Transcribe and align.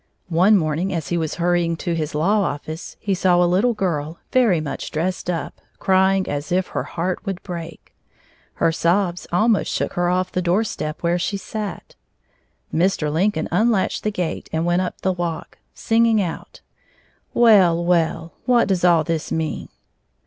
One 0.29 0.57
morning 0.57 0.91
as 0.95 1.09
he 1.09 1.17
was 1.19 1.35
hurrying 1.35 1.75
to 1.77 1.93
his 1.93 2.15
law 2.15 2.41
office, 2.41 2.97
he 2.99 3.13
saw 3.13 3.35
a 3.35 3.45
little 3.45 3.75
girl, 3.75 4.17
very 4.31 4.59
much 4.59 4.89
dressed 4.89 5.29
up, 5.29 5.61
crying 5.77 6.27
as 6.27 6.51
if 6.51 6.69
her 6.69 6.81
heart 6.81 7.23
would 7.23 7.43
break. 7.43 7.93
Her 8.55 8.71
sobs 8.71 9.27
almost 9.31 9.71
shook 9.71 9.93
her 9.93 10.09
off 10.09 10.31
the 10.31 10.41
doorstep 10.41 11.03
where 11.03 11.19
she 11.19 11.37
sat. 11.37 11.95
Mr. 12.73 13.13
Lincoln 13.13 13.47
unlatched 13.51 14.01
the 14.01 14.09
gate 14.09 14.49
and 14.51 14.65
went 14.65 14.81
up 14.81 15.01
the 15.01 15.13
walk, 15.13 15.59
singing 15.75 16.19
out: 16.19 16.61
"Well, 17.35 17.85
well, 17.85 18.33
now 18.47 18.51
what 18.51 18.67
does 18.69 18.83
all 18.83 19.03
this 19.03 19.31
mean?" 19.31 19.69